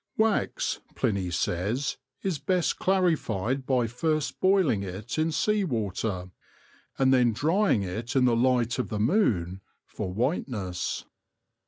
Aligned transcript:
Wax, 0.17 0.79
Pliny 0.95 1.29
says, 1.29 1.97
is 2.23 2.39
best 2.39 2.79
clarified 2.79 3.67
by 3.67 3.85
first 3.85 4.39
boiling 4.39 4.81
it 4.81 5.19
in 5.19 5.31
sea 5.31 5.63
water, 5.63 6.31
and 6.97 7.13
then 7.13 7.33
drying 7.33 7.83
it 7.83 8.15
in 8.15 8.25
the 8.25 8.35
light 8.35 8.79
of 8.79 8.89
the 8.89 8.99
moon, 8.99 9.61
for 9.85 10.11
white 10.11 10.47
ness. 10.47 11.05